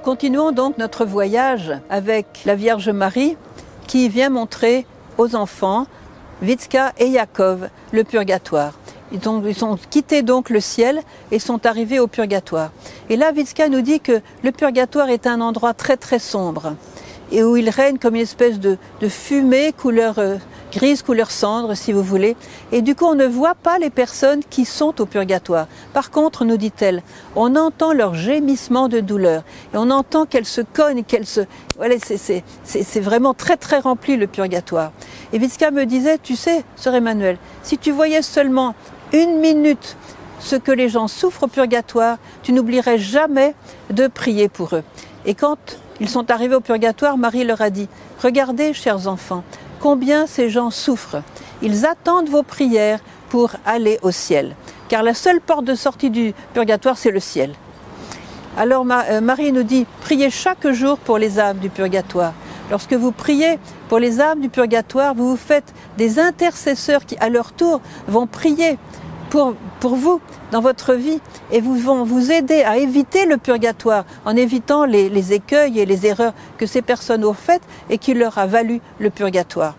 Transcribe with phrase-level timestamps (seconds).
[0.00, 3.36] Nous continuons donc notre voyage avec la Vierge Marie
[3.86, 4.86] qui vient montrer
[5.18, 5.86] aux enfants,
[6.40, 8.72] Vitska et Yaakov, le purgatoire.
[9.12, 12.72] Ils ont, ils ont, quitté donc le ciel et sont arrivés au purgatoire.
[13.10, 16.76] Et là, Vitska nous dit que le purgatoire est un endroit très très sombre
[17.32, 20.36] et où il règne comme une espèce de, de fumée couleur euh,
[20.70, 22.36] grise, couleur cendre, si vous voulez.
[22.72, 25.66] Et du coup, on ne voit pas les personnes qui sont au purgatoire.
[25.92, 27.02] Par contre, nous dit-elle,
[27.36, 29.42] on entend leur gémissement de douleur
[29.74, 31.40] et on entend qu'elles se cognent, qu'elles se,
[31.76, 31.96] voilà,
[32.64, 34.92] c'est vraiment très très rempli le purgatoire.
[35.32, 38.74] Et Vitska me disait, tu sais, sœur Emmanuel, si tu voyais seulement
[39.12, 39.96] une minute
[40.38, 43.54] ce que les gens souffrent au purgatoire, tu n'oublierais jamais
[43.90, 44.82] de prier pour eux.
[45.26, 45.58] Et quand
[46.00, 47.88] ils sont arrivés au purgatoire, Marie leur a dit,
[48.22, 49.44] regardez, chers enfants,
[49.80, 51.22] combien ces gens souffrent.
[51.62, 54.56] Ils attendent vos prières pour aller au ciel.
[54.88, 57.54] Car la seule porte de sortie du purgatoire, c'est le ciel.
[58.56, 62.32] Alors Marie nous dit, priez chaque jour pour les âmes du purgatoire.
[62.70, 63.58] Lorsque vous priez
[63.88, 68.26] pour les âmes du purgatoire, vous vous faites des intercesseurs qui, à leur tour, vont
[68.26, 68.78] prier
[69.30, 71.20] pour, vous dans votre vie
[71.52, 76.06] et vous vont vous aider à éviter le purgatoire en évitant les, écueils et les
[76.06, 79.76] erreurs que ces personnes ont faites et qui leur a valu le purgatoire.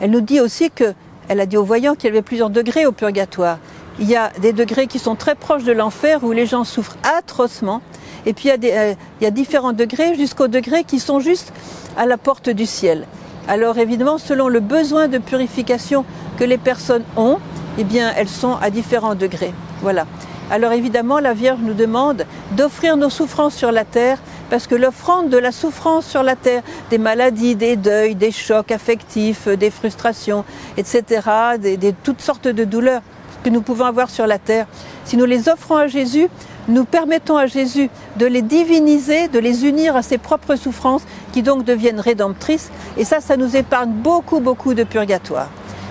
[0.00, 0.92] Elle nous dit aussi que,
[1.28, 3.58] elle a dit aux voyants qu'il y avait plusieurs degrés au purgatoire.
[4.00, 6.96] Il y a des degrés qui sont très proches de l'enfer où les gens souffrent
[7.16, 7.80] atrocement.
[8.26, 11.20] Et puis il y a, euh, il y a différents degrés jusqu'aux degrés qui sont
[11.20, 11.52] juste
[11.96, 13.06] à la porte du ciel.
[13.48, 16.04] Alors évidemment, selon le besoin de purification
[16.38, 17.38] que les personnes ont,
[17.78, 19.52] eh bien, elles sont à différents degrés.
[19.80, 20.06] Voilà.
[20.50, 24.18] Alors évidemment, la Vierge nous demande d'offrir nos souffrances sur la terre,
[24.50, 28.70] parce que l'offrande de la souffrance sur la terre, des maladies, des deuils, des chocs
[28.70, 30.44] affectifs, des frustrations,
[30.76, 31.22] etc.,
[31.58, 33.00] des, toutes sortes de douleurs
[33.42, 34.66] que nous pouvons avoir sur la terre,
[35.04, 36.28] si nous les offrons à Jésus,
[36.68, 37.88] nous permettons à Jésus
[38.18, 41.02] de les diviniser, de les unir à ses propres souffrances,
[41.32, 45.48] qui donc deviennent rédemptrices, et ça, ça nous épargne beaucoup, beaucoup de purgatoire.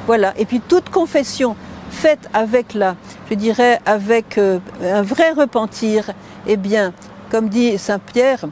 [0.07, 0.33] Voilà.
[0.37, 1.55] Et puis toute confession
[1.91, 2.95] faite avec la,
[3.29, 6.11] je dirais, avec euh, un vrai repentir,
[6.47, 6.93] eh bien,
[7.29, 8.45] comme dit Saint Pierre,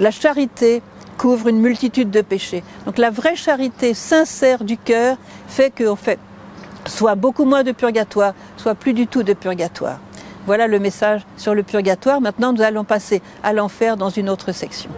[0.00, 0.82] la charité
[1.18, 2.64] couvre une multitude de péchés.
[2.86, 5.16] Donc la vraie charité sincère du cœur
[5.46, 6.18] fait qu'on fait
[6.86, 9.98] soit beaucoup moins de purgatoire, soit plus du tout de purgatoire.
[10.46, 12.20] Voilà le message sur le purgatoire.
[12.20, 14.90] Maintenant, nous allons passer à l'enfer dans une autre section.